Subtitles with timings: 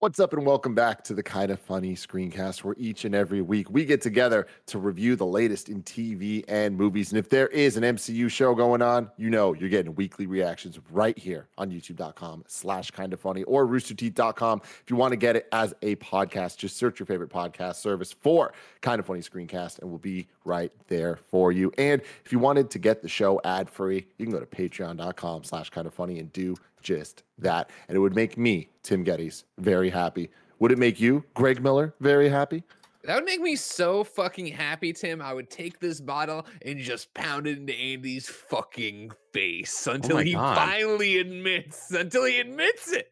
[0.00, 3.42] What's up, and welcome back to the Kind of Funny screencast, where each and every
[3.42, 7.10] week we get together to review the latest in TV and movies.
[7.10, 10.78] And if there is an MCU show going on, you know you're getting weekly reactions
[10.90, 14.62] right here on youtube.com slash kind of funny or roosterteeth.com.
[14.64, 18.10] If you want to get it as a podcast, just search your favorite podcast service
[18.10, 21.70] for Kind of Funny Screencast, and we'll be right there for you.
[21.76, 25.44] And if you wanted to get the show ad free, you can go to patreon.com
[25.44, 27.70] slash kind of funny and do just that.
[27.88, 30.30] And it would make me, Tim Gettys, very happy.
[30.58, 32.62] Would it make you, Greg Miller, very happy?
[33.04, 35.22] That would make me so fucking happy, Tim.
[35.22, 40.22] I would take this bottle and just pound it into Andy's fucking face until my
[40.24, 40.54] he God.
[40.54, 43.10] finally admits, until he admits it.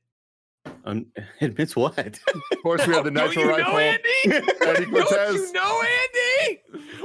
[0.85, 1.07] Um,
[1.41, 1.97] admits what?
[1.99, 3.73] Of course, we have the Don't you Rifle.
[3.73, 4.03] know, Andy?
[4.27, 5.35] Eddie Don't Cortez.
[5.35, 6.61] you know, Andy?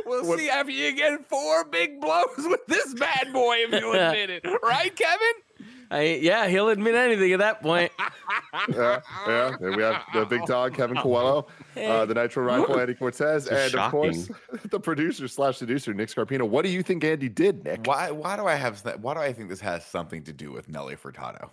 [0.05, 3.93] We'll What- see after you get four big blows with this bad boy if you
[3.93, 4.45] admit it.
[4.61, 5.31] Right, Kevin?
[5.93, 7.91] I, yeah, he'll admit anything at that point.
[8.69, 9.55] Yeah, yeah.
[9.59, 13.67] And we have the big dog, Kevin Coelho, uh, the Nitro Rifle, Andy Cortez, This
[13.67, 14.29] is and of course,
[14.69, 16.47] the producer slash seducer, Nick Scarpino.
[16.47, 17.81] What do you think Andy did, Nick?
[17.85, 18.11] Why?
[18.11, 18.81] Why do I have?
[18.83, 21.49] that- Why do I think this has something to do with Nelly Furtado?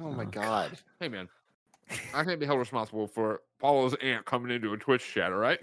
[0.00, 0.72] Oh my God.
[0.98, 1.28] Hey, man.
[2.14, 5.60] I can't be held responsible for Paulo's aunt coming into a Twitch chat, all right?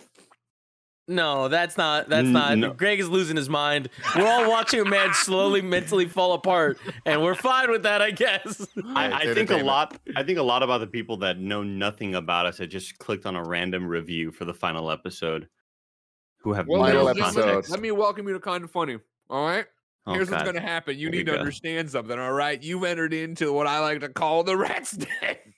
[1.10, 2.10] No, that's not.
[2.10, 2.58] That's not.
[2.58, 2.74] No.
[2.74, 3.88] Greg is losing his mind.
[4.16, 8.12] We're all watching a man slowly mentally fall apart, and we're fine with that, I
[8.12, 8.68] guess.
[8.94, 9.98] I, I think a lot.
[10.18, 13.26] I think a lot about the people that know nothing about us that just clicked
[13.26, 15.48] on a random review for the final episode,
[16.40, 17.70] who have Well, no ladies and episode.
[17.70, 18.98] let me welcome you to Kind of Funny,
[19.30, 19.66] all right?
[20.08, 20.96] Oh, Here's what's going to happen.
[20.96, 21.38] You Here we need to go.
[21.38, 22.64] understand something, all right?
[22.64, 25.08] You've entered into what I like to call the rat's den.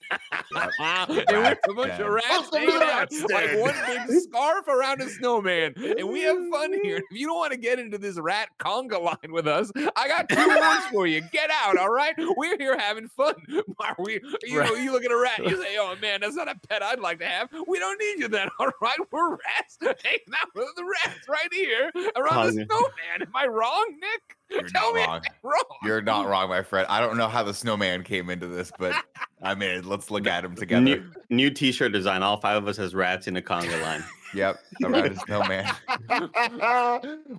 [0.09, 0.71] and
[1.07, 4.21] we have a bunch of rats Welcome to hanging the out rat's like one big
[4.21, 5.75] scarf around a snowman.
[5.77, 6.99] And we have fun here.
[7.11, 10.29] If you don't want to get into this rat conga line with us, I got
[10.29, 11.21] two words for you.
[11.31, 12.15] Get out, all right?
[12.17, 13.35] We're here having fun.
[13.79, 16.47] Are we, you know, you look at a rat, you say, oh man, that's not
[16.47, 17.49] a pet I'd like to have.
[17.67, 18.97] We don't need you then, all right?
[19.11, 23.21] We're rats hanging out with the rats right here around the snowman.
[23.21, 24.38] Am I wrong, Nick?
[24.49, 25.21] You're Tell not me wrong.
[25.25, 25.63] I'm wrong.
[25.83, 26.87] You're not wrong, my friend.
[26.89, 28.95] I don't know how the snowman came into this, but
[29.41, 30.81] I mean, let's look at him together.
[30.81, 32.23] New, new T-shirt design.
[32.23, 34.03] All five of us as rats in a conga line.
[34.35, 35.65] Yep, around a snowman.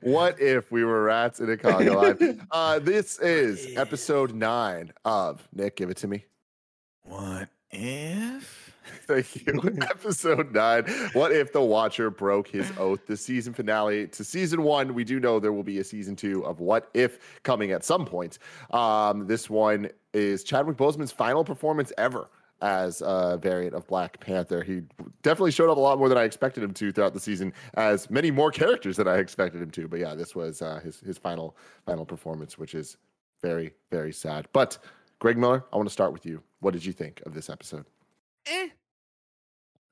[0.00, 2.44] what if we were rats in a conga line?
[2.50, 5.76] Uh, this is episode nine of Nick.
[5.76, 6.24] Give it to me.
[7.04, 8.59] What if?
[9.06, 9.60] Thank you.
[9.82, 10.84] Episode nine.
[11.12, 13.06] What if the Watcher broke his oath?
[13.06, 14.94] The season finale to season one.
[14.94, 18.04] We do know there will be a season two of What If coming at some
[18.04, 18.38] point.
[18.70, 22.28] Um, this one is Chadwick Boseman's final performance ever
[22.62, 24.62] as a variant of Black Panther.
[24.62, 24.82] He
[25.22, 28.10] definitely showed up a lot more than I expected him to throughout the season, as
[28.10, 29.88] many more characters than I expected him to.
[29.88, 31.56] But yeah, this was uh, his his final
[31.86, 32.96] final performance, which is
[33.40, 34.46] very very sad.
[34.52, 34.78] But
[35.18, 36.42] Greg Miller, I want to start with you.
[36.60, 37.86] What did you think of this episode?
[38.46, 38.68] eh.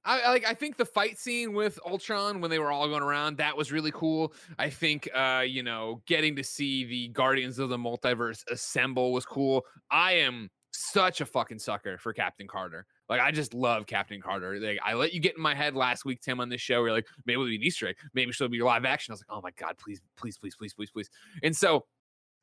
[0.09, 0.47] I like.
[0.47, 3.71] I think the fight scene with Ultron when they were all going around that was
[3.71, 4.33] really cool.
[4.59, 9.27] I think, uh, you know, getting to see the Guardians of the Multiverse assemble was
[9.27, 9.65] cool.
[9.91, 12.87] I am such a fucking sucker for Captain Carter.
[13.09, 14.59] Like, I just love Captain Carter.
[14.59, 16.85] Like, I let you get in my head last week, Tim, on this show.
[16.85, 17.97] You're like, maybe it'll be an Easter egg.
[18.15, 19.13] Maybe she'll be live action.
[19.13, 21.11] I was like, oh my god, please, please, please, please, please, please.
[21.43, 21.85] And so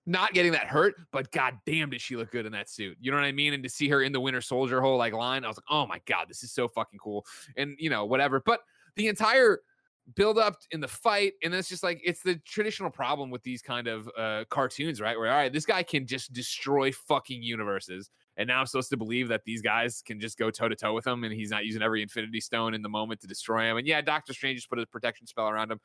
[0.05, 2.97] not getting that hurt, but god damn did she look good in that suit.
[2.99, 3.53] You know what I mean?
[3.53, 5.88] And to see her in the Winter Soldier whole like line, I was like, oh
[5.88, 7.25] my god, this is so fucking cool.
[7.57, 8.41] And you know, whatever.
[8.45, 8.61] But
[8.95, 9.59] the entire
[10.15, 13.61] build up in the fight, and it's just like it's the traditional problem with these
[13.61, 15.17] kind of uh cartoons, right?
[15.17, 18.11] Where all right, this guy can just destroy fucking universes.
[18.38, 20.94] And now I'm supposed to believe that these guys can just go toe to toe
[20.94, 23.77] with him and he's not using every infinity stone in the moment to destroy him.
[23.77, 25.79] And yeah, Doctor Strange just put a protection spell around him.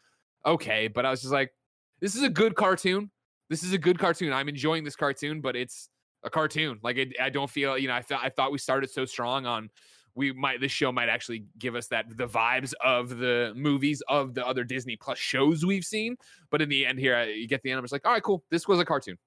[0.44, 1.52] Okay, but I was just like,
[2.00, 3.10] this is a good cartoon
[3.50, 4.32] this is a good cartoon.
[4.32, 5.90] I'm enjoying this cartoon, but it's
[6.22, 6.78] a cartoon.
[6.82, 9.44] Like it, I don't feel, you know, I thought I thought we started so strong
[9.44, 9.68] on
[10.16, 14.34] we might this show might actually give us that the vibes of the movies of
[14.34, 16.16] the other Disney Plus shows we've seen.
[16.50, 17.78] But in the end, here I- you get the end.
[17.78, 18.42] I'm just like, all right, cool.
[18.50, 19.18] This was a cartoon.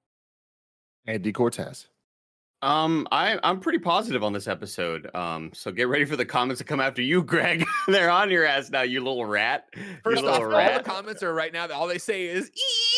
[1.05, 1.87] Andy Cortez.
[2.61, 5.13] Um, I I'm pretty positive on this episode.
[5.13, 7.65] Um, so get ready for the comments to come after you, Greg.
[7.87, 9.65] They're on your ass now, you little rat.
[10.01, 11.67] First you off, little all the comments are right now.
[11.71, 12.92] All they say is, "Ee,"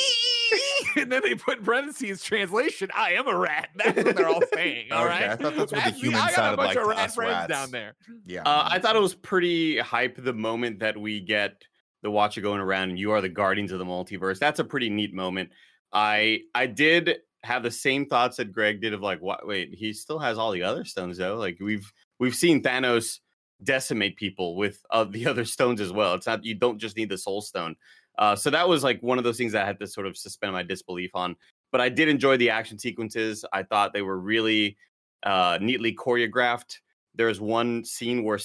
[1.02, 2.90] and then they put in parentheses translation.
[2.96, 3.70] I am a rat.
[3.76, 4.92] That's what they're all saying.
[4.92, 5.30] All Okay, right.
[5.32, 5.98] I thought that's what the me.
[6.00, 7.48] humans I got a bunch like of rat friends rats.
[7.50, 7.96] down there.
[8.26, 8.42] Yeah.
[8.44, 11.62] Uh, I thought it was pretty hype the moment that we get
[12.04, 14.40] the Watcher going around and you are the Guardians of the Multiverse.
[14.40, 15.50] That's a pretty neat moment.
[15.94, 19.46] I I did have the same thoughts that Greg did of like, what?
[19.48, 21.36] Wait, he still has all the other stones though.
[21.38, 23.20] Like we've we've seen Thanos
[23.64, 26.14] decimate people with uh, the other stones as well.
[26.16, 27.76] It's not you don't just need the Soul Stone.
[28.18, 30.18] Uh, so that was like one of those things that I had to sort of
[30.18, 31.36] suspend my disbelief on.
[31.72, 33.44] But I did enjoy the action sequences.
[33.52, 34.78] I thought they were really
[35.24, 36.80] uh, neatly choreographed.
[37.16, 38.40] There's one scene where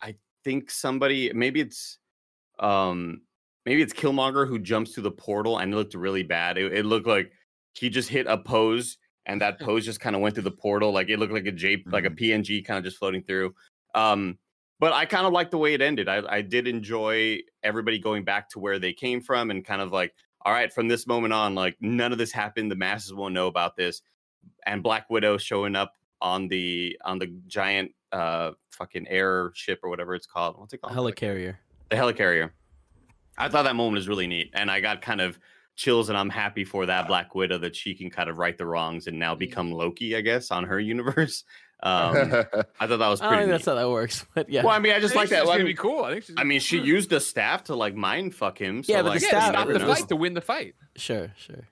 [0.00, 0.14] I
[0.44, 1.98] think somebody maybe it's
[2.58, 3.22] um
[3.64, 6.56] maybe it's Killmonger who jumps through the portal and it looked really bad.
[6.56, 7.32] It, it looked like
[7.74, 10.92] he just hit a pose and that pose just kind of went through the portal.
[10.92, 13.54] Like it looked like a J like a PNG kind of just floating through.
[13.94, 14.38] Um
[14.78, 16.08] but I kind of like the way it ended.
[16.08, 19.92] I, I did enjoy everybody going back to where they came from and kind of
[19.92, 22.70] like, all right, from this moment on, like none of this happened.
[22.70, 24.02] The masses won't know about this.
[24.64, 29.90] And Black Widow showing up on the on the giant uh fucking air ship or
[29.90, 30.58] whatever it's called.
[30.58, 30.94] What's it called?
[30.96, 31.56] Helicarrier.
[31.90, 32.50] the helicarrier.
[33.38, 35.38] I thought that moment was really neat, and I got kind of
[35.76, 38.66] chills, and I'm happy for that Black Widow that she can kind of right the
[38.66, 41.44] wrongs and now become Loki, I guess, on her universe.
[41.82, 42.16] Um,
[42.80, 43.42] I thought that was I don't pretty.
[43.42, 44.62] think that's how that works, but yeah.
[44.64, 45.40] Well, I mean, I just I like that.
[45.40, 46.04] she's Well, I gonna mean, be cool.
[46.04, 48.82] I think she's I mean, she used the staff to like mind fuck him.
[48.82, 50.74] So Yeah, but the like, yeah, staff- to the fight to win the fight.
[50.96, 51.68] sure, sure.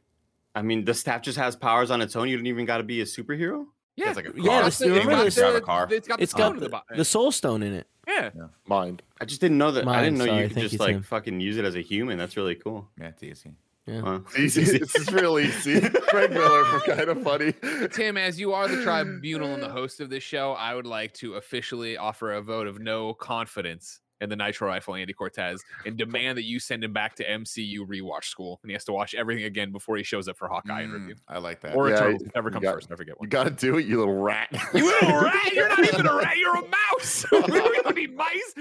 [0.54, 2.28] I mean, the staff just has powers on its own.
[2.28, 3.64] You don't even got to be a superhero.
[3.96, 4.64] Yeah, It's like a Yeah, car.
[4.64, 5.88] this- it's remember the- this- a car.
[5.90, 7.86] It's got the It's stone got in the, the, the soul stone in it.
[8.06, 8.28] yeah.
[8.66, 9.02] Mind.
[9.22, 9.88] I just didn't know that.
[9.88, 11.02] I didn't know sorry, you could just you, like Tim.
[11.02, 12.18] fucking use it as a human.
[12.18, 12.90] That's really cool.
[13.00, 13.52] Yeah, it's easy.
[13.86, 14.00] Yeah.
[14.00, 14.24] Wow.
[14.38, 14.64] Easy.
[14.78, 15.80] this is real easy.
[16.10, 17.52] Greg Miller from Kind of Funny.
[17.92, 21.12] Tim, as you are the tribunal and the host of this show, I would like
[21.14, 25.98] to officially offer a vote of no confidence in the Nitro Rifle Andy Cortez and
[25.98, 29.12] demand that you send him back to MCU rewatch school and he has to watch
[29.14, 31.14] everything again before he shows up for Hawkeye and Mm, review.
[31.28, 31.74] I like that.
[31.76, 32.92] Or Yeah, Eternals, you whichever comes got- first.
[32.92, 34.48] I forget You got to do it, you little rat.
[34.72, 35.52] You little rat!
[35.52, 36.38] You're not even a rat.
[36.38, 37.26] You're a mouse.
[37.32, 38.54] we don't need mice.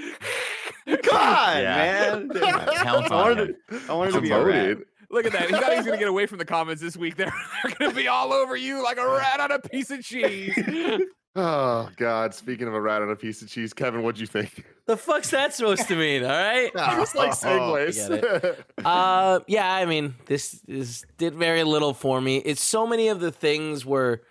[1.02, 1.76] God, Yeah.
[1.76, 2.30] man.
[2.34, 4.78] Yeah, count I on wanted, to, I wanted to be a rat.
[5.22, 5.32] Demoted.
[5.32, 5.50] Look at that.
[5.50, 7.16] He thought he was going to get away from the comments this week.
[7.16, 7.32] They're,
[7.62, 10.58] they're going to be all over you like a rat on a piece of cheese.
[11.36, 12.32] Oh God!
[12.32, 14.64] Speaking of a rat on a piece of cheese, Kevin, what'd you think?
[14.86, 16.22] The fuck's that supposed to mean?
[16.22, 16.70] All right.
[16.76, 22.62] Just like Oh, uh yeah i mean this is did very little for me it's
[22.62, 24.22] so many of the things were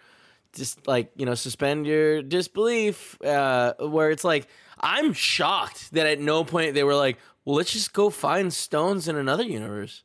[0.53, 4.47] just like you know suspend your disbelief uh where it's like
[4.79, 9.07] i'm shocked that at no point they were like well let's just go find stones
[9.07, 10.03] in another universe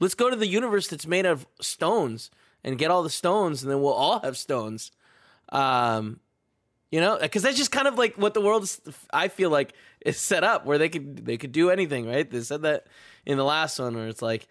[0.00, 2.30] let's go to the universe that's made of stones
[2.64, 4.90] and get all the stones and then we'll all have stones.
[5.50, 6.20] Um
[6.90, 8.80] you know because that's just kind of like what the world is
[9.12, 9.72] i feel like
[10.02, 12.30] is set up where they could they could do anything right?
[12.30, 12.86] They said that
[13.24, 14.46] in the last one where it's like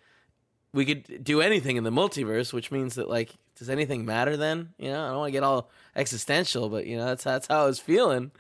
[0.74, 4.74] we could do anything in the multiverse which means that like does anything matter then?
[4.78, 7.64] You know i don't want to get all existential but you know that's that's how
[7.64, 8.32] i was feeling.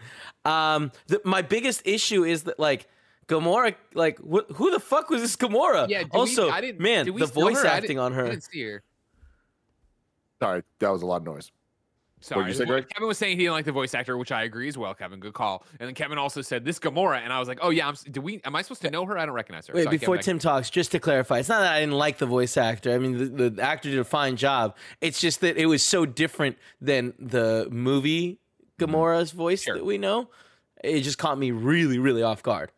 [0.43, 2.87] Um the, my biggest issue is that like
[3.27, 5.87] Gamora, like wh- who the fuck was this Gamora?
[5.89, 6.03] Yeah.
[6.03, 7.67] do we- also, I didn't, man, did the voice her?
[7.67, 8.29] I acting didn't- on I her.
[8.29, 8.83] didn't see her.
[10.41, 11.51] Sorry, that was a lot of noise.
[12.21, 12.47] Sorry.
[12.47, 12.87] you say, Greg?
[12.89, 14.95] Kevin was saying he didn't like the voice actor, which I agree as well.
[14.95, 15.63] Kevin, good call.
[15.79, 17.95] And then Kevin also said this Gamora, and I was like, oh yeah, I'm.
[18.09, 18.41] Do we?
[18.43, 19.15] Am I supposed to know her?
[19.17, 19.75] I don't recognize her.
[19.75, 22.17] Wait, Sorry, before Kevin, Tim talks, just to clarify, it's not that I didn't like
[22.17, 22.93] the voice actor.
[22.93, 24.75] I mean, the, the actor did a fine job.
[25.01, 28.39] It's just that it was so different than the movie
[28.79, 29.75] Gamora's voice Sure.
[29.75, 30.29] that we know.
[30.83, 32.71] It just caught me really, really off guard.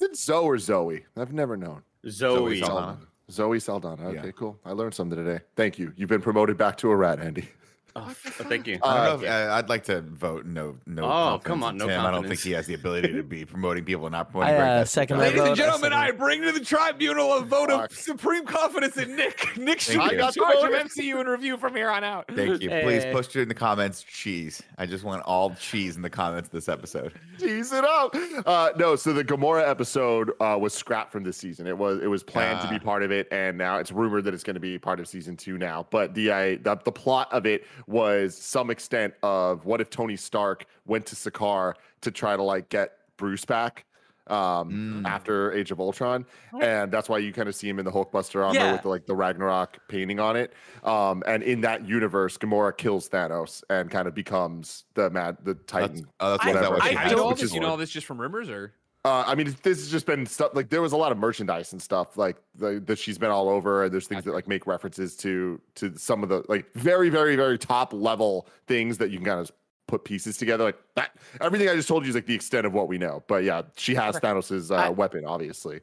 [0.00, 1.04] Is it Zoe or Zoe?
[1.16, 1.82] I've never known.
[2.08, 2.60] Zoe.
[2.60, 2.98] Saldana.
[3.30, 4.08] Zoe Saldana.
[4.08, 4.30] Okay, Yeah.
[4.32, 4.58] cool.
[4.64, 5.42] I learned something today.
[5.56, 5.92] Thank you.
[5.96, 7.48] You've been promoted back to a rat, Andy.
[7.96, 8.78] Oh, thank you.
[8.82, 10.76] I Uh, don't know if, uh, I'd like to vote no.
[10.86, 11.04] No.
[11.04, 12.00] Oh, come on, no Tim.
[12.04, 14.54] I don't think he has the ability to be promoting people and not promoting.
[14.54, 16.64] I, uh, second that's- that Ladies and vote, I gentlemen, second I bring to the
[16.64, 17.90] tribunal a vote Fuck.
[17.90, 19.56] of supreme confidence in Nick.
[19.56, 20.86] Nick should I be in got the charge of.
[20.86, 22.26] MCU and review from here on out.
[22.28, 22.68] Thank you.
[22.68, 23.12] Please Hey.
[23.12, 24.02] post it in the comments.
[24.02, 24.62] Cheese.
[24.78, 27.12] I just want all cheese in the comments of this episode.
[27.40, 28.14] Cheese it up.
[28.46, 31.66] Uh, no, so the Gamora episode uh, was scrapped from this season.
[31.66, 32.84] It was it was planned to be Ah.
[32.84, 35.36] part of it, and now it's rumored that it's going to be part of season
[35.36, 35.86] two now.
[35.90, 40.16] But the, uh, the the plot of it was some extent of what if Tony
[40.16, 43.84] Stark went to Sakaar to try to like get Bruce back
[44.28, 45.06] um Mm.
[45.06, 46.26] after Age of Ultron
[46.60, 48.72] and that's why you kind of see him in the Hulkbuster armor Yeah.
[48.72, 50.52] with the, like the Ragnarok painting on it
[50.82, 55.54] um and in that universe Gamora kills Thanos and kind of becomes the mad the
[55.54, 57.54] That's, Titan oh, that's I- is that what I, she I I know all this.
[57.54, 58.72] You know all this just from rumors, or
[59.06, 61.72] uh, I mean, this has just been stuff like there was a lot of merchandise
[61.72, 64.66] and stuff like the, that she's been all over, and there's things that like make
[64.66, 69.18] references to to some of the like very very very top level things that you
[69.18, 69.52] can kind of
[69.86, 70.64] put pieces together.
[70.64, 71.10] Like that,
[71.40, 73.22] everything I just told you is like the extent of what we know.
[73.28, 75.80] But yeah, she has Thanos's uh, I- weapon, obviously.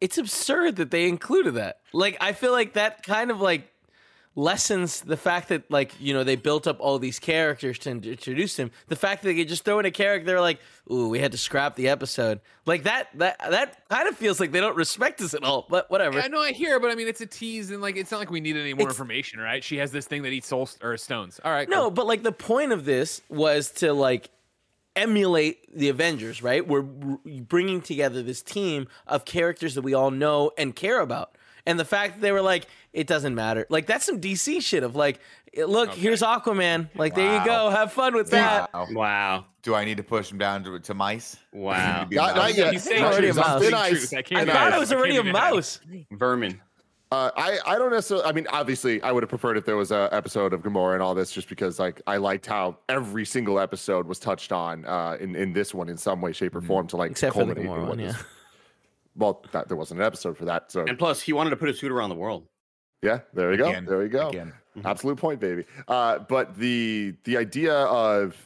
[0.00, 1.80] it's absurd that they included that.
[1.92, 3.68] Like I feel like that kind of like
[4.36, 8.56] lessens the fact that like you know they built up all these characters to introduce
[8.58, 8.70] him.
[8.88, 10.58] The fact that they could just throw in a character they're like,
[10.90, 13.08] "Ooh, we had to scrap the episode," like that.
[13.18, 15.66] That that kind of feels like they don't respect us at all.
[15.70, 16.20] But whatever.
[16.20, 18.30] I know I hear, but I mean, it's a tease, and like, it's not like
[18.30, 19.62] we need any more It's- information, right?
[19.62, 21.40] She has this thing that eats soul or stones.
[21.44, 21.90] All right, No, cool.
[21.92, 24.30] but like the point of this was to like
[24.96, 26.66] emulate the Avengers, right?
[26.66, 31.36] We're bringing together this team of characters that we all know and care about.
[31.66, 33.66] And the fact that they were like, it doesn't matter.
[33.70, 35.18] Like that's some DC shit of like,
[35.56, 36.00] look, Okay.
[36.00, 36.88] here's Aquaman.
[36.94, 38.72] Like there you go, have fun with that.
[38.74, 38.86] Wow.
[38.92, 39.44] Wow.
[39.62, 41.36] Do I need to push him down to, to mice?
[41.52, 42.04] Wow.
[42.04, 42.36] To Not- mouse?
[42.36, 42.72] not yet.
[42.74, 43.30] He's saying already a.
[43.30, 43.60] I'm mouse.
[43.60, 43.90] saying Thin ice.
[44.10, 44.14] truth.
[44.14, 44.76] I can't I thought mad.
[44.76, 45.54] it was already a can't be mad.
[45.54, 45.80] mouse.
[46.12, 46.60] Vermin.
[47.12, 48.26] Uh, I I don't necessarily.
[48.26, 51.02] I mean, obviously, I would have preferred if there was a episode of Gamora and
[51.02, 55.16] all this, just because like I liked how every single episode was touched on uh,
[55.20, 57.54] in in this one in some way, shape, or form to like Except for the
[57.54, 58.22] culminate in Gamora what one, this- yeah.
[59.16, 61.68] Well, that, there wasn't an episode for that, so And plus, he wanted to put
[61.68, 62.46] a suit around the world.
[63.02, 63.84] yeah, there you go, Again.
[63.84, 64.28] there you go.
[64.28, 64.52] Again.
[64.84, 65.64] Absolute point, baby.
[65.86, 68.36] Uh, but the the idea of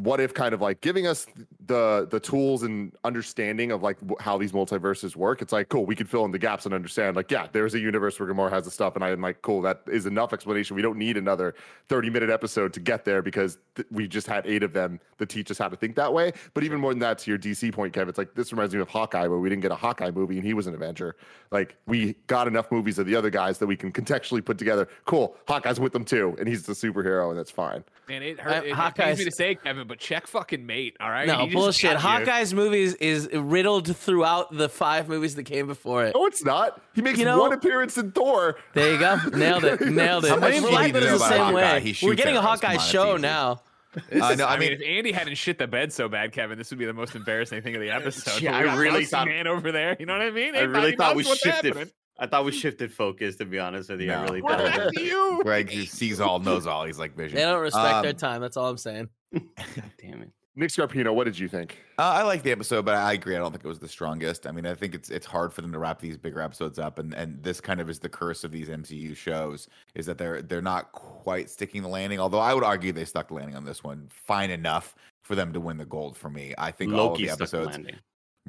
[0.00, 1.26] what if kind of like giving us
[1.68, 5.40] the the tools and understanding of like how these multiverses work.
[5.40, 7.14] It's like cool, we could fill in the gaps and understand.
[7.14, 9.82] Like, yeah, there's a universe where Gamora has the stuff, and I'm like, cool, that
[9.86, 10.74] is enough explanation.
[10.74, 11.54] We don't need another
[11.88, 15.28] 30 minute episode to get there because th- we just had eight of them that
[15.28, 16.32] teach us how to think that way.
[16.54, 18.80] But even more than that, to your DC point, Kev, it's like this reminds me
[18.80, 21.16] of Hawkeye, where we didn't get a Hawkeye movie and he was an Avenger.
[21.52, 24.88] Like we got enough movies of the other guys that we can contextually put together.
[25.04, 27.84] Cool, Hawkeye's with them too, and he's the superhero, and that's fine.
[28.08, 28.64] Man, it Uh, hurt.
[28.64, 30.96] It, it pains me to say, Kevin, but check fucking mate.
[30.98, 31.26] All right.
[31.26, 31.96] No He just bullshit.
[31.96, 36.14] Hawkeye's movies is riddled throughout the five movies that came before it.
[36.14, 36.80] No, it's not.
[36.94, 38.56] He makes You know- one appearance in Thor.
[38.74, 39.16] There you go.
[39.34, 39.80] Nailed it.
[39.90, 40.28] Nailed it.
[40.30, 41.54] How I much mean, do you Black Widow's the same Hawkeye?
[41.80, 41.94] way.
[42.02, 43.22] We're getting a Hawkeye on, show easy.
[43.22, 43.62] now.
[44.10, 46.08] This I is- know, I I mean, mean- if Andy hadn't shit the bed so
[46.08, 48.40] bad, Kevin, this would be the most embarrassing thing of the episode.
[48.42, 49.96] Yeah, I really Mousy thought- man over there.
[49.98, 50.54] You know what I mean?
[50.54, 51.64] I really thought we shifted.
[51.74, 51.90] happening?
[52.20, 53.36] I thought we shifted focus.
[53.36, 54.70] To be honest with you, I really What thought.
[54.72, 55.40] happened you?
[55.44, 56.84] Greg who sees all, knows all.
[56.84, 57.36] He's like vision.
[57.36, 58.40] They don't respect their Um, time.
[58.40, 59.08] That's all I'm saying.
[59.32, 60.30] Damn it.
[60.58, 61.78] Nick Scarpino, what did you think?
[62.00, 63.36] Uh, I like the episode, but I agree.
[63.36, 64.44] I don't think it was the strongest.
[64.44, 66.98] I mean, I think it's it's hard for them to wrap these bigger episodes up,
[66.98, 70.42] and and this kind of is the curse of these MCU shows is that they're
[70.42, 72.18] they're not quite sticking the landing.
[72.18, 75.52] Although I would argue they stuck the landing on this one fine enough for them
[75.52, 76.54] to win the gold for me.
[76.58, 77.78] I think all of the stuck the episodes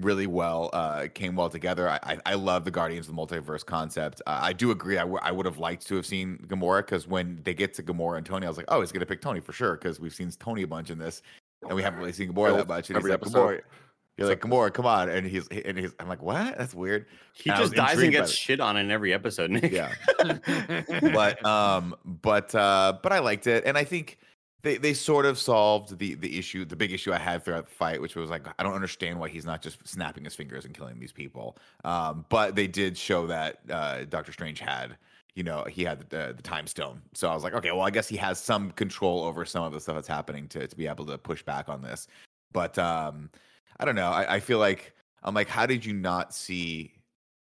[0.02, 1.90] really well, uh, came well together.
[1.90, 4.22] I, I, I love the Guardians of the Multiverse concept.
[4.26, 4.98] Uh, I do agree.
[4.98, 7.84] I, w- I would have liked to have seen Gamora because when they get to
[7.84, 10.00] Gamora and Tony, I was like, oh, he's going to pick Tony for sure because
[10.00, 11.22] we've seen Tony a bunch in this
[11.68, 12.90] and we haven't really seen Gamora that much.
[12.90, 13.58] And Every he's like, episode.
[13.58, 13.62] Gamora.
[14.18, 15.08] You're like, Gamora, come on.
[15.10, 16.58] And he's, and he's, I'm like, what?
[16.58, 17.06] That's weird.
[17.34, 19.72] He And just dies and gets shit on in every episode, Nick.
[19.72, 19.94] Yeah.
[21.14, 24.18] but um but uh but I liked it and I think
[24.62, 27.74] they they sort of solved the the issue the big issue I had throughout the
[27.74, 30.74] fight which was like I don't understand why he's not just snapping his fingers and
[30.76, 34.98] killing these people um but they did show that uh Doctor Strange had
[35.40, 37.90] you know he had the, the time stone so I was like okay well I
[37.90, 40.86] guess he has some control over some of the stuff that's happening to to be
[40.86, 42.08] able to push back on this
[42.52, 43.30] but um
[43.80, 44.94] I don't know I, I feel like
[45.24, 46.94] I'm like how did you not see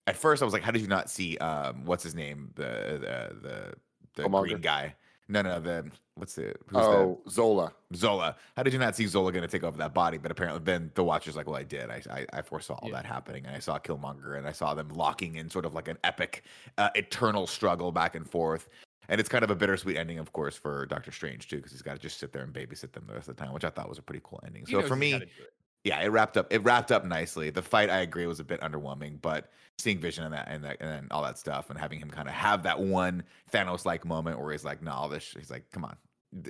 [0.08, 2.52] at first I was like, how did you not see um what's his name?
[2.56, 3.76] The the
[4.16, 4.96] the, the green guy.
[5.34, 6.62] No, no, the what's it?
[6.68, 7.74] who's Oh, Zola.
[7.96, 8.36] Zola.
[8.56, 10.20] How did you not see Zola gonna take over that body?
[10.20, 11.90] But apparently then the watcher's like, Well, I did.
[11.90, 12.98] I I, I foresaw all Yeah.
[12.98, 15.88] that happening and I saw Killmonger and I saw them locking in sort of like
[15.88, 16.44] an epic
[16.78, 18.70] uh, eternal struggle back and forth.
[19.10, 21.82] And it's kind of a bittersweet ending, of course, for Doctor Strange too, because he's
[21.82, 23.70] got to just sit there and babysit them the rest of the time, which I
[23.72, 24.66] thought was a pretty cool ending.
[24.68, 25.54] He So for me, gotta do it.
[25.84, 26.48] Yeah, it wrapped up.
[26.52, 27.50] It wrapped up nicely.
[27.50, 29.50] The fight, I agree, was a bit underwhelming, but
[29.80, 32.28] seeing Vision and that and that and then all that stuff, and having him kind
[32.28, 35.66] of have that one Thanos like moment where he's like, "No, all this." He's like,
[35.72, 35.96] "Come on,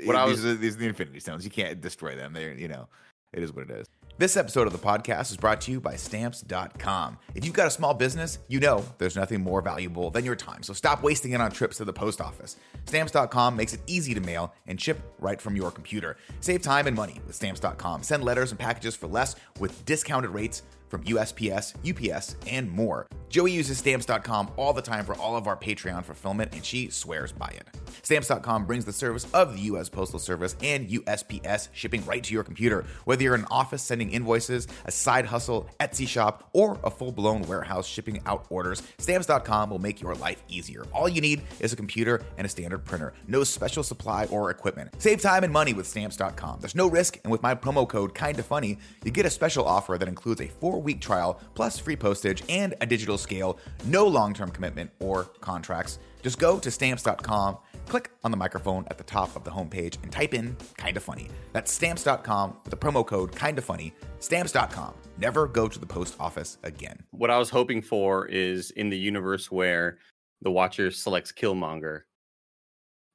[0.06, 1.44] What I these was- are these are the Infinity Stones.
[1.46, 2.34] You can't destroy them.
[2.34, 2.88] They're you know,
[3.34, 3.88] it is what it is."
[4.20, 7.18] This episode of the podcast is brought to you by Stamps.com.
[7.34, 10.62] If you've got a small business, you know there's nothing more valuable than your time.
[10.62, 12.58] So stop wasting it on trips to the post office.
[12.86, 16.16] Stamps.com makes it easy to mail and ship right from your computer.
[16.42, 18.04] Save time and money with Stamps.com.
[18.04, 20.62] Send letters and packages for less with discounted rates
[20.94, 23.08] from USPS, UPS, and more.
[23.34, 27.32] Joey uses Stamps.com all the time for all of our Patreon fulfillment, and she swears
[27.32, 27.68] by it.
[28.04, 29.90] Stamps.com brings the service of the U.S.
[29.90, 32.86] Postal Service and USPS shipping right to your computer.
[33.06, 37.12] Whether you're in an office sending invoices, a side hustle, Etsy shop, or a full
[37.12, 40.86] blown warehouse shipping out orders, Stamps.com will make your life easier.
[40.94, 43.14] All you need is a computer and a standard printer.
[43.28, 44.94] No special supply or equipment.
[45.00, 46.60] Save time and money with Stamps.com.
[46.60, 49.98] There's no risk, and with my promo code Kinda Funny, you get a special offer
[49.98, 53.58] that includes a four week trial plus free postage and a digital scale.
[53.86, 56.00] No long term commitment or contracts.
[56.22, 60.12] Just go to Stamps.com, click on the microphone at the top of the homepage, and
[60.12, 61.28] type in Kinda Funny.
[61.52, 63.94] That's Stamps.com with the promo code Kinda Funny.
[64.20, 64.94] Stamps.com.
[65.18, 67.04] Never go to the post office again.
[67.12, 69.98] What I was hoping for is in the universe where
[70.42, 72.02] the Watcher selects Killmonger,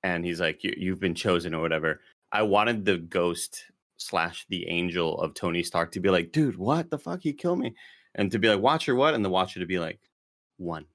[0.03, 2.01] and he's like, you, "You've been chosen" or whatever.
[2.31, 3.65] I wanted the ghost
[3.99, 7.21] slash the angel of Tony Stark to be like, "Dude, what the fuck?
[7.23, 7.75] He killed me,"
[8.15, 10.01] and to be like, "Watcher, what?" and the Watcher to be like,
[10.57, 10.87] "One."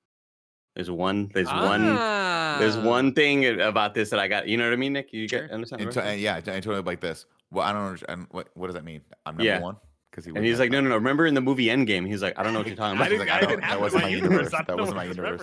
[0.76, 1.30] There's one.
[1.34, 1.86] There's one.
[1.86, 2.84] There's Ah.
[2.84, 4.48] one thing about this that I got.
[4.48, 5.14] You know what I mean, Nick?
[5.14, 5.42] You Sure.
[5.44, 5.82] get understand?
[5.82, 7.28] And what to- I'm and yeah, and totally like this.
[7.52, 8.26] Well, I don't understand.
[8.32, 9.02] What, what does that mean?
[9.28, 9.60] I'm number Yeah.
[9.60, 9.78] one.
[10.10, 10.96] because he And he's like, no, no, no.
[10.96, 13.10] Remember in the movie Endgame, he's like, I don't know what you're talking about.
[13.10, 14.32] didn't- He's like, I I don't- didn't that wasn't my my universe.
[14.52, 14.64] universe.
[14.68, 15.42] That wasn't my universe.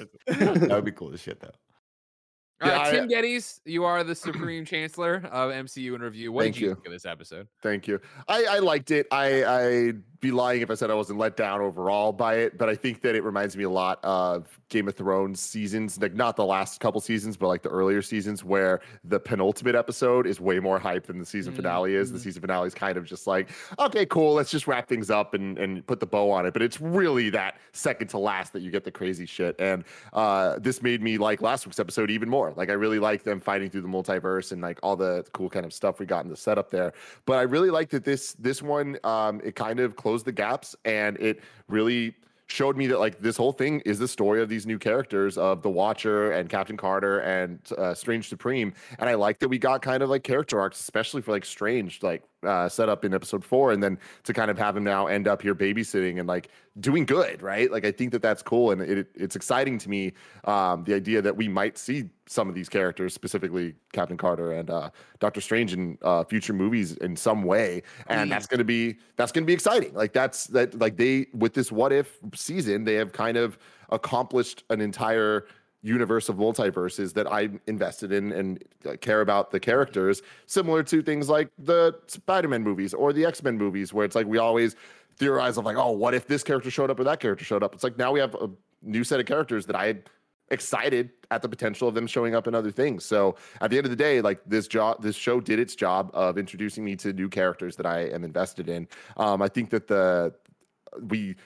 [0.68, 1.50] that would be cool as shit though.
[2.60, 6.32] Uh, Yeah, I- Tim Gettys, you are the supreme chancellor of MCU in review.
[6.32, 6.74] What Thank did you, you.
[6.74, 7.48] think of this episode?
[7.62, 8.00] Thank you.
[8.28, 9.06] I, I liked it.
[9.10, 12.68] I, I'd be lying if I said I wasn't let down overall by it, but
[12.68, 16.36] I think that it reminds me a lot of Game of Thrones seasons, like not
[16.36, 20.60] the last couple seasons, but like the earlier seasons where the penultimate episode is way
[20.60, 22.12] more hype than the season finale is.
[22.12, 22.22] The Mhm.
[22.22, 23.48] season finale is kind of just like,
[23.78, 26.52] okay, cool, let's just wrap things up and, and put the bow on it.
[26.52, 29.56] But it's really that second to last that you get the crazy shit.
[29.58, 32.50] And uh, this made me like last week's episode even more.
[32.57, 35.66] Like I really like them fighting through the multiverse and like all the cool kind
[35.66, 36.92] of stuff we got in the setup there.
[37.26, 40.76] But I really like that this this one um, it kind of closed the gaps
[40.85, 42.14] and it really
[42.50, 45.62] showed me that like this whole thing is the story of these new characters of
[45.62, 48.75] the Watcher and Captain Carter and uh, Strange Supreme.
[48.99, 52.02] And I like that we got kind of like character arcs, especially for like Strange,
[52.02, 55.06] like uh, set up in episode four, and then to kind of have him now
[55.06, 57.70] end up here babysitting and like doing good, right?
[57.70, 60.12] Like I think that that's cool, and it, it's exciting to me.
[60.44, 64.70] Um, the idea that we might see some of these characters, specifically Captain Carter and
[64.70, 69.32] uh, Doctor Strange, in uh, future movies in some way, and that's gonna be that's
[69.32, 69.92] gonna be exciting.
[69.94, 73.59] Like that's that like they with this what if season, they have kind of
[73.90, 75.47] accomplished an entire
[75.82, 78.62] universe of multiverses that I'm invested in and
[79.00, 83.92] care about the characters, similar to things like the Spider-Man movies or the X-Men movies,
[83.92, 84.76] where it's like we always
[85.16, 87.75] theorize of like, oh, what if this character showed up or that character showed up?
[87.75, 88.50] It's like now we have a
[88.82, 89.96] new set of characters that I
[90.50, 93.04] excited at the potential of them showing up in other things.
[93.04, 96.10] So at the end of the day, like this job, this show did its job
[96.12, 98.88] of introducing me to new characters that I am invested in.
[99.16, 100.34] Um, I think that the
[101.08, 101.37] we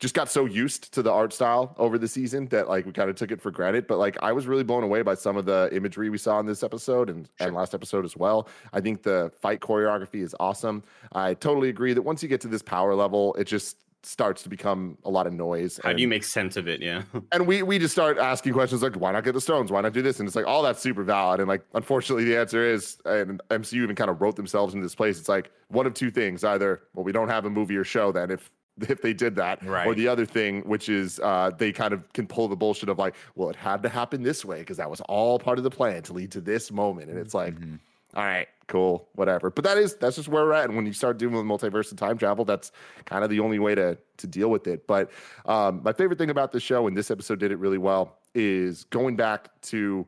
[0.00, 3.08] just got so used to the art style over the season that like we kind
[3.08, 3.86] of took it for granted.
[3.86, 6.46] But like I was really blown away by some of the imagery we saw in
[6.46, 8.48] this episode and, and last episode as well.
[8.72, 10.82] I think the fight choreography is awesome.
[11.12, 14.48] I totally agree that once you get to this power level, it just starts to
[14.48, 15.80] become a lot of noise.
[15.82, 16.82] How do and- you make sense of it?
[16.82, 17.02] Yeah.
[17.32, 19.92] and we we just start asking questions like why not get the stones why not
[19.92, 22.98] do this and it's like all that's super valid and like unfortunately the answer is
[23.06, 26.10] and mcu even kind of wrote themselves into this place it's like one of two
[26.10, 28.50] things either well we don't have a movie or show then if
[28.88, 32.26] if they did that or the other thing which is uh, they kind of can
[32.26, 35.00] pull the bullshit of like well it had to happen this way because that was
[35.02, 37.78] all part of the plan to lead to this moment and it's like Mhm.
[38.16, 39.50] all right, cool, whatever.
[39.50, 40.66] But that is that's just where we're at.
[40.66, 42.70] And when you start doing the multiverse and time travel, that's
[43.06, 44.86] kind of the only way to to deal with it.
[44.86, 45.10] But
[45.46, 48.84] um, my favorite thing about the show, and this episode did it really well, is
[48.84, 50.06] going back to,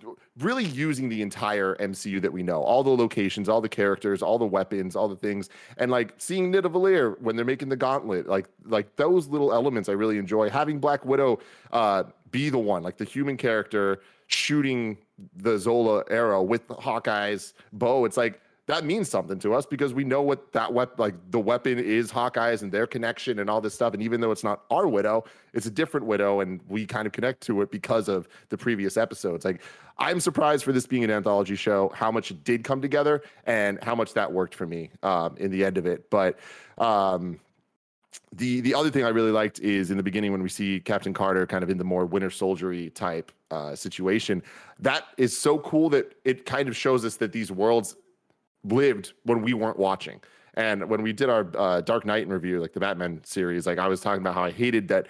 [0.00, 4.22] to really using the entire MCU that we know, all the locations, all the characters,
[4.22, 8.26] all the weapons, all the things, and like seeing Nidavellir when they're making the gauntlet,
[8.26, 10.50] like like those little elements I really enjoy.
[10.50, 11.38] Having Black Widow
[11.72, 14.98] uh, be the one, like the human character shooting
[15.36, 18.04] the Zola arrow with Hawkeye's bow.
[18.04, 21.38] It's like that means something to us because we know what that weapon, like the
[21.38, 23.94] weapon is Hawkeye's and their connection and all this stuff.
[23.94, 27.12] And even though it's not our widow, it's a different widow, and we kind of
[27.12, 29.44] connect to it because of the previous episodes.
[29.44, 29.62] Like
[29.98, 33.82] I'm surprised for this being an anthology show, how much it did come together and
[33.82, 36.10] how much that worked for me um, in the end of it.
[36.10, 36.38] But
[36.76, 37.38] um,
[38.32, 41.14] the the other thing I really liked is in the beginning when we see Captain
[41.14, 44.42] Carter kind of in the more Winter Soldiery type uh, situation.
[44.80, 47.94] That is so cool that it kind of shows us that these worlds
[48.68, 50.20] lived when we weren't watching.
[50.54, 53.88] And when we did our uh, Dark Knight review, like the Batman series, like I
[53.88, 55.06] was talking about how I hated that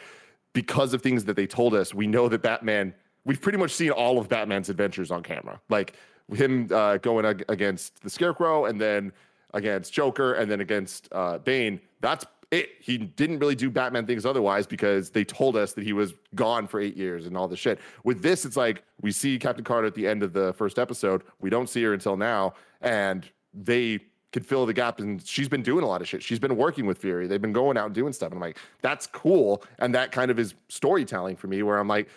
[0.53, 3.91] because of things that they told us, we know that Batman, we've pretty much seen
[3.91, 5.61] all of Batman's adventures on camera.
[5.69, 5.95] Like
[6.35, 9.13] him uh, going ag- against the Scarecrow and then
[9.55, 11.81] against Joker and then against uh, Bane.
[12.01, 12.71] That's it.
[12.81, 16.67] He didn't really do Batman things otherwise because they told us that he was gone
[16.67, 17.81] for eight years and all this shit.
[18.05, 21.23] With this, it's like we see Captain Carter at the end of the first episode.
[21.41, 22.55] We don't see her until now.
[22.81, 23.29] And
[23.65, 24.01] they
[24.33, 26.23] could fill the gap and she's been doing a lot of shit.
[26.23, 27.27] She's been working with Fury.
[27.27, 28.27] They've been going out and doing stuff.
[28.33, 29.65] And I'm like, that's cool.
[29.79, 32.09] And that kind of is storytelling for me where I'm like,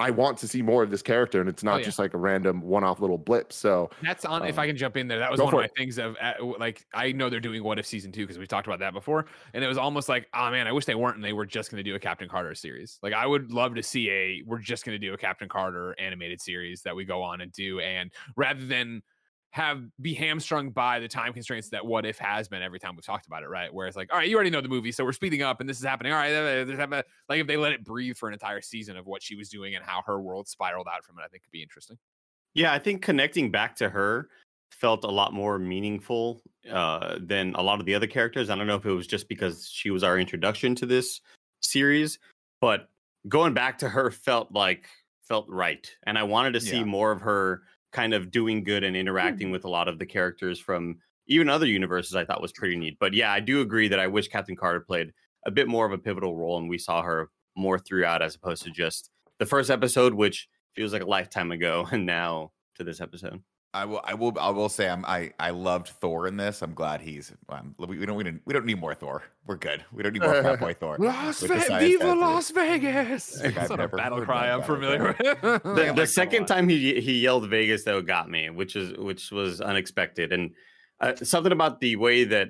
[0.00, 1.84] I want to see more of this character and it's not Oh, yeah.
[1.84, 3.52] just like a random one-off little blip.
[3.52, 4.46] So That's on.
[4.46, 6.32] if Um, I can jump in there, that was one of my things of uh,
[6.58, 9.26] like I know they're doing What If season two because we talked about that before,
[9.52, 11.70] and it was almost like, oh man, I wish they weren't, and they were just
[11.70, 12.98] going to do a Captain Carter series.
[13.02, 15.94] Like I would love to see a we're just going to do a Captain Carter
[16.00, 19.02] animated series that we go on and do, and rather than
[19.52, 23.04] have be hamstrung by the time constraints that What If has been every time we've
[23.04, 23.72] talked about it, right?
[23.72, 25.68] Where it's like, all right, you already know the movie, so we're speeding up, and
[25.68, 26.12] this is happening.
[26.12, 26.32] All right,
[27.28, 29.74] like if they let it breathe for an entire season of what she was doing
[29.74, 31.98] and how her world spiraled out from it, I think could be interesting.
[32.54, 34.28] Yeah, I think connecting back to her
[34.70, 38.50] felt a lot more meaningful uh, than a lot of the other characters.
[38.50, 41.20] I don't know if it was just because she was our introduction to this
[41.60, 42.20] series,
[42.60, 42.88] but
[43.28, 44.86] going back to her felt like
[45.22, 46.84] felt right, and I wanted to see Yeah.
[46.84, 49.52] more of her kind of doing good and interacting hmm.
[49.52, 52.96] with a lot of the characters from even other universes I thought was pretty neat.
[52.98, 55.12] But yeah, I do agree that I wish Captain Carter played
[55.46, 58.62] a bit more of a pivotal role and we saw her more throughout as opposed
[58.64, 63.00] to just the first episode, which feels like a lifetime ago, and now to this
[63.00, 63.42] episode.
[63.72, 64.00] I will.
[64.04, 64.36] I will.
[64.40, 64.88] I will say.
[64.88, 65.04] I'm.
[65.04, 65.32] I.
[65.38, 66.60] I loved Thor in this.
[66.60, 67.32] I'm glad he's.
[67.48, 68.16] Um, we, we don't.
[68.16, 68.40] We don't.
[68.44, 69.22] We don't need more Thor.
[69.46, 69.84] We're good.
[69.92, 70.96] We don't need more fat boy Thor.
[70.98, 72.14] Las with the Ve- Viva.
[72.14, 73.36] Las Vegas!
[73.38, 75.40] Like, I've That's not a battle cry I'm familiar with.
[75.42, 76.56] The, the like second that a lot.
[76.60, 80.50] time he he yelled Vegas though got me, which is which was unexpected, and
[81.00, 82.48] uh, something about the way that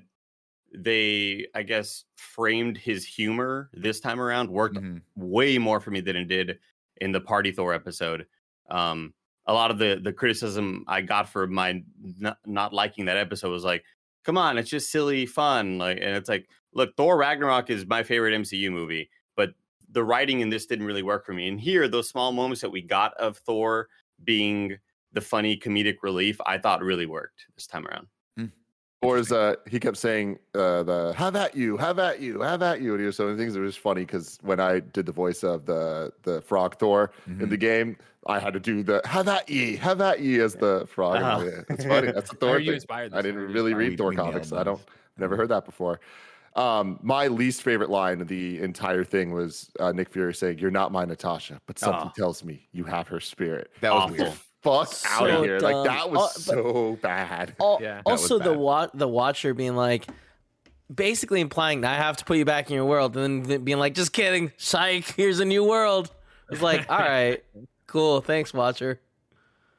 [0.74, 5.02] they, I guess, framed his humor this time around worked Mhm.
[5.16, 6.59] way more for me than it did
[7.00, 8.26] in the Party Thor episode.
[8.70, 9.12] Um,
[9.51, 11.83] a lot of the the criticism I got for my
[12.19, 13.85] not, not liking that episode was like,
[14.25, 18.05] "Come on, it's just silly fun." Like, and it's like, look, Thor Ragnarok is my
[18.05, 19.51] favorite MCU movie, but
[19.91, 21.49] the writing in this didn't really work for me.
[21.49, 23.89] And here, those small moments that we got of Thor
[24.23, 24.79] being
[25.13, 28.07] the funny comedic relief, I thought really worked this time around.
[29.03, 32.61] Or is uh, he kept saying, uh, the "Have at you, have at you, have
[32.63, 33.57] at you," and he was so many things.
[33.57, 37.11] It was just funny because when I did the voice of the the frog Thor
[37.27, 40.55] in the game, I had to do the "Have at ye, have at ye" as
[40.55, 41.23] the frog.
[41.23, 41.63] Uh-huh.
[41.71, 42.13] It's funny.
[42.13, 42.91] That's a Thor you thing.
[42.91, 44.53] I didn't How are you really read Thor comics.
[44.53, 44.83] I don't
[45.17, 46.01] never heard that before.
[46.55, 50.71] Um, my least favorite line of the entire thing was uh, Nick Fury saying, "You're
[50.71, 52.13] not my Natasha, but something Oh.
[52.15, 54.17] tells me you have her spirit." That was Awful.
[54.27, 54.35] weird.
[54.62, 55.59] Fuck out of here!
[55.59, 57.55] Like that was but- so bad.
[57.61, 57.94] Al- Yeah.
[57.96, 60.07] That was also, the wa- the Watcher being like,
[60.94, 63.94] basically implying I have to put you back in your world, and then being like,
[63.94, 65.05] just kidding, psych.
[65.16, 66.11] Here's a new world.
[66.51, 67.42] It's like, all right,
[67.87, 69.01] cool, thanks, Watcher.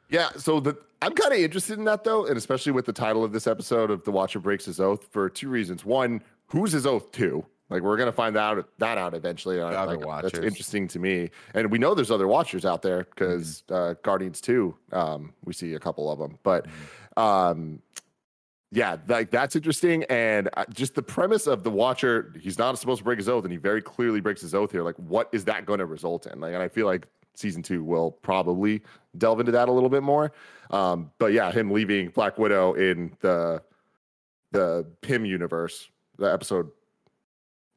[0.09, 3.23] Yeah, so the I'm kind of interested in that though, and especially with the title
[3.23, 5.83] of this episode of The Watcher Breaks His Oath for two reasons.
[5.85, 7.45] One, who's his oath to?
[7.71, 9.61] Like we're gonna find out that out eventually.
[9.61, 13.63] other like, That's interesting to me, and we know there's other Watchers out there because
[13.69, 16.37] uh, Guardians Two, um, we see a couple of them.
[16.43, 16.67] But
[17.15, 17.81] um,
[18.73, 22.99] yeah, like that's interesting, and uh, just the premise of the Watcher, he's not supposed
[22.99, 24.83] to break his oath, and he very clearly breaks his oath here.
[24.83, 26.41] Like, what is that going to result in?
[26.41, 28.81] Like, and I feel like season two will probably
[29.17, 30.33] delve into that a little bit more.
[30.71, 33.63] Um, but yeah, him leaving Black Widow in the
[34.51, 36.69] the Pym universe, the episode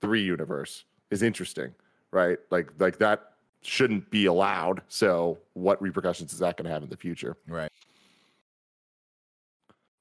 [0.04, 1.74] three universe is interesting,
[2.10, 2.38] right?
[2.50, 4.82] Like like that shouldn't be allowed.
[4.88, 7.36] So what repercussions is that going to have in the future?
[7.48, 7.70] Right.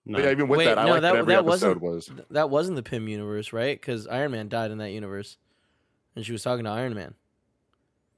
[0.05, 0.19] No.
[0.19, 2.05] Yeah, even with Wait, that, I no, like that- that, every that episode wasn't- was.
[2.07, 3.79] Th- That wasn't the Pym universe, right?
[3.79, 5.37] Because Iron Man died in that universe,
[6.15, 7.13] and she was talking to Iron Man.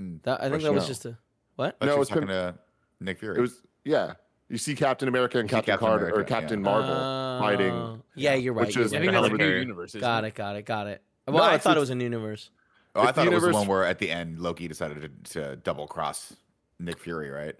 [0.02, 0.24] Mm.
[0.24, 0.88] That, I think Question that was no.
[0.88, 1.18] just a
[1.58, 1.78] what?
[1.82, 2.56] No, she was talking been- to
[3.00, 3.38] Nick Fury.
[3.38, 4.14] It was yeah.
[4.50, 6.40] You see Captain America and Captain, Captain Carter or America, yeah.
[6.40, 7.72] Captain Marvel fighting.
[7.72, 8.02] Oh.
[8.16, 8.68] Yeah, you're right.
[8.68, 9.02] Which you're is I right.
[9.02, 9.96] think that's Hell a new universe.
[9.96, 10.28] Got it?
[10.28, 10.36] it.
[10.36, 10.66] Got it.
[10.66, 11.02] Got it.
[11.28, 12.50] No, Well, I thought it it's- was a new universe.
[12.96, 15.34] oh, I it's thought it was the one where at the end Loki decided to,
[15.34, 16.36] to double cross
[16.80, 17.56] Nick Fury, right?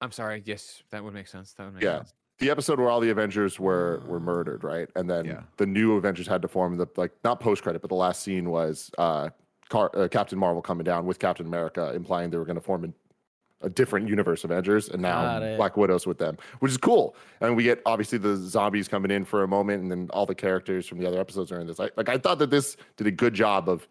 [0.00, 0.42] I'm sorry.
[0.44, 1.52] Yes, that would make sense.
[1.54, 1.98] That would make Yeah.
[1.98, 2.14] sense.
[2.38, 4.88] The episode where all the Avengers were were murdered, right?
[4.96, 5.42] And then Yeah.
[5.56, 6.76] the new Avengers had to form.
[6.76, 9.30] The like not post credit, but the last scene was uh,
[9.68, 12.82] Car- uh, Captain Marvel coming down with Captain America, implying they were going to form
[12.84, 12.94] an,
[13.64, 17.16] a different universe Avengers, and now Black Widow's with them, which is cool.
[17.40, 20.34] And we get obviously the zombies coming in for a moment, and then all the
[20.34, 21.78] characters from the other episodes are in this.
[21.78, 23.88] Like, like I thought that this did a good job of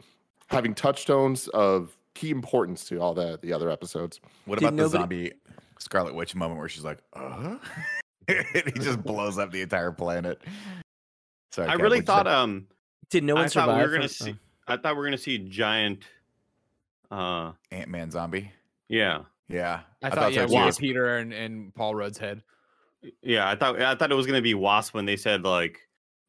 [0.47, 4.19] having touchstones of key importance to all the the other episodes.
[4.45, 5.31] What Did about the zombie
[5.79, 7.57] Scarlet Witch moment where she's like, uh
[8.27, 10.41] and he just blows up the entire planet.
[11.51, 12.31] Sorry, I Kev, really thought say?
[12.31, 12.67] um
[13.09, 13.67] Did no one I survive?
[13.69, 14.35] thought we were gonna from- see
[14.67, 14.73] oh.
[14.73, 16.03] I thought we were gonna see giant
[17.11, 18.51] uh Ant Man zombie.
[18.89, 19.21] yeah.
[19.53, 20.73] Yeah, I, thought, yeah, so Peter.
[20.79, 22.41] Peter and, and Paul Rudd's head.
[23.21, 25.79] Yeah, I thought I thought it was gonna be Wasp when they said like,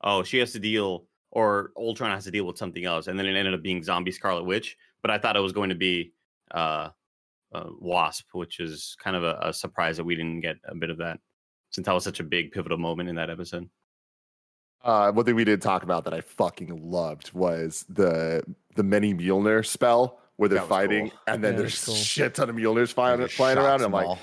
[0.03, 3.27] oh, she has to deal or Ultron has to deal with something else, and then
[3.27, 4.77] it ended up being Zombie Scarlet Witch.
[5.03, 6.13] But I thought it was going to be
[6.53, 6.91] uh,
[7.55, 10.91] uh Wasp, which is kind of a, a surprise that we didn't get a bit
[10.91, 11.19] of that,
[11.71, 13.69] since that was such a big pivotal moment in that episode.
[14.83, 18.45] Uh, one thing we did talk about that I fucking loved was the
[18.77, 21.18] the many Mjolnir spell where they're fighting, cool.
[21.29, 21.94] and then Yeah, there's that's cool.
[21.94, 23.83] shit ton of Mjolnirs flying, Just flying around.
[23.83, 24.18] And I'm like.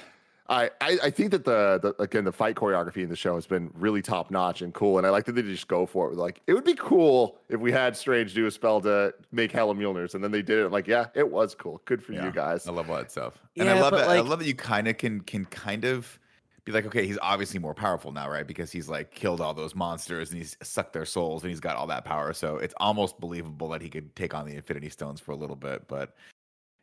[0.50, 3.46] I, I I think that the, the again the fight choreography in the show has
[3.48, 6.18] been really top notch and cool, and I like that they just go for it.
[6.18, 9.74] Like it would be cool if we had Strange do a spell to make hella
[9.74, 10.66] Mjolnirs, and then they did it.
[10.66, 11.82] I'm like, yeah, it was cool.
[11.86, 12.68] Good for Yeah, you guys.
[12.68, 14.10] I love all that stuff, and I love but, that.
[14.10, 16.20] I love that you kind of can can kind of
[16.66, 18.46] be like, okay, he's obviously more powerful now, right?
[18.46, 21.76] Because he's like killed all those monsters and he's sucked their souls and he's got
[21.76, 22.34] all that power.
[22.34, 25.56] So it's almost believable that he could take on the Infinity Stones for a little
[25.56, 25.88] bit.
[25.88, 26.16] But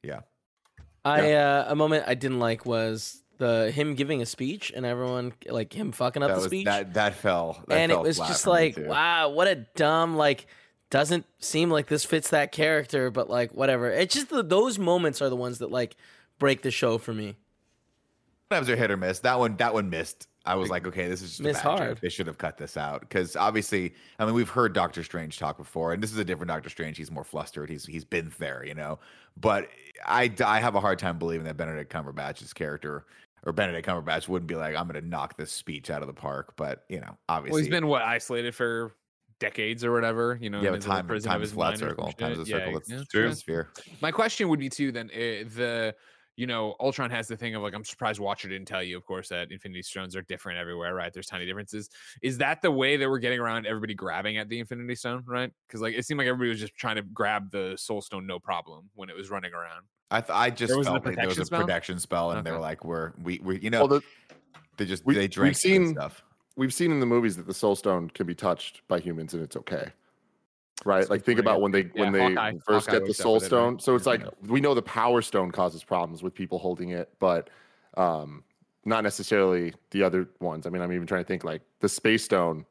[0.02, 0.20] yeah,
[1.04, 5.32] I uh, a moment I didn't like was the him giving a speech and everyone
[5.46, 7.62] like him fucking up that the was speech, that that fell.
[7.68, 10.46] that and it was just like, wow, what a dumb like.
[10.90, 13.90] Doesn't seem like this fits that character, but like whatever.
[13.90, 15.96] It's just the, those moments are the ones that like
[16.38, 17.36] break the show for me.
[18.50, 19.20] Sometimes they're hit or miss.
[19.20, 20.26] That one, that one missed.
[20.46, 21.78] I was like, okay, this is just a Miss bad joke.
[21.78, 21.98] Hard.
[22.00, 25.58] They should have cut this out because obviously, I mean, we've heard Doctor Strange talk
[25.58, 26.96] before, and this is a different Doctor Strange.
[26.96, 27.68] He's more flustered.
[27.68, 28.98] He's he's been there, you know.
[29.36, 29.68] But
[30.06, 33.04] I I have a hard time believing that Benedict Cumberbatch's character
[33.44, 36.14] or Benedict Cumberbatch wouldn't be like, I'm going to knock this speech out of the
[36.14, 36.54] park.
[36.56, 38.94] But you know, obviously, Well, he's been what isolated for
[39.40, 40.38] decades or whatever.
[40.40, 42.12] You know, yeah, but time prison time is flat mind or some circle.
[42.12, 42.44] Time is a.
[42.44, 42.72] Yeah, circle.
[42.72, 43.34] That's yeah, true.
[43.34, 43.68] Sphere.
[44.00, 45.94] My question would be too then uh, the
[46.38, 49.04] you know Ultron has the thing of like I'm surprised Watcher didn't tell you of
[49.04, 51.90] course that Infinity Stones are different everywhere right there's tiny differences
[52.22, 55.50] is that the way that we're getting around everybody grabbing at the Infinity Stone right
[55.66, 58.38] because like it seemed like everybody was just trying to grab the Soul Stone no
[58.38, 61.16] problem when it was running around I th- I just There wasn't a felt like
[61.16, 61.60] there was a protection spell?
[61.66, 64.02] protection spell, and they were like, we're we we you know Well, the,
[64.78, 66.22] they just we- they we've seen- stuff.
[66.56, 69.42] we've seen in the movies that the Soul Stone can be touched by humans and
[69.42, 69.88] it's okay.
[70.84, 70.98] Right?
[70.98, 73.42] That's like think about when they when they Hawkeye- first Hawkeye get the Soul with
[73.42, 73.48] it, right?
[73.48, 73.80] Stone.
[73.80, 77.50] So it's like we know the Power Stone causes problems with people holding it, but
[77.96, 78.44] um
[78.84, 80.66] not necessarily the other ones.
[80.66, 82.64] I mean, I'm even trying to think like the Space Stone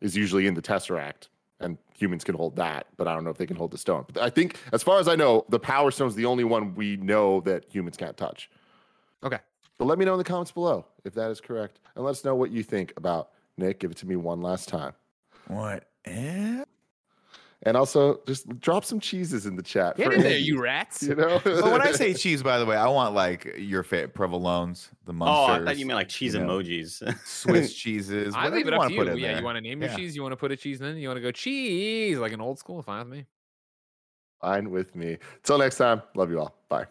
[0.00, 1.28] is usually in the Tesseract
[1.60, 4.04] and humans can hold that, but I don't know if they can hold the stone.
[4.12, 6.74] But I think as far as I know, the Power Stone is the only one
[6.74, 8.50] we know that humans can't touch.
[9.22, 9.38] Okay.
[9.78, 11.80] But let me know in the comments below if that is correct.
[11.94, 13.80] And let us know what you think about Nick.
[13.80, 14.94] Give it to me one last time.
[15.46, 15.84] What?
[16.06, 16.64] Eh?
[17.64, 19.96] And also just drop some cheeses in the chat.
[19.96, 21.40] get for in there Andy, you rats You know?
[21.44, 25.12] But when I say cheese, by the way, I want like your favorite provolones, the
[25.12, 25.58] monsters.
[25.58, 25.62] Oh.
[25.62, 26.58] I thought you meant like cheese you know.
[26.58, 27.02] emojis.
[27.26, 28.34] Swiss cheeses.
[28.34, 29.38] I whatever leave it up wanna put you in yeah there.
[29.40, 29.96] you want to name your Yeah.
[29.96, 32.40] cheese you want to put a cheese in you want to go cheese like an
[32.40, 33.26] old school fine with me
[34.40, 35.18] Fine with me.
[35.42, 36.00] Till next time.
[36.14, 36.54] Love you all.
[36.70, 36.86] Bye.